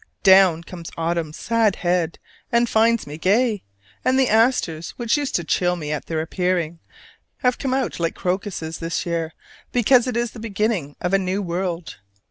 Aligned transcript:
Down 0.23 0.63
comes 0.63 0.89
autumn's 0.97 1.37
sad 1.37 1.75
heart 1.75 2.17
and 2.51 2.67
finds 2.67 3.05
me 3.05 3.19
gay; 3.19 3.61
and 4.03 4.19
the 4.19 4.29
asters, 4.29 4.95
which 4.97 5.15
used 5.15 5.35
to 5.35 5.43
chill 5.43 5.75
me 5.75 5.91
at 5.91 6.07
their 6.07 6.21
appearing, 6.21 6.79
have 7.43 7.59
come 7.59 7.75
out 7.75 7.99
like 7.99 8.15
crocuses 8.15 8.79
this 8.79 9.05
year 9.05 9.35
because 9.71 10.07
it 10.07 10.17
is 10.17 10.31
the 10.31 10.39
beginning 10.39 10.95
of 11.01 11.13
a 11.13 11.19
new 11.19 11.43
world. 11.43 11.97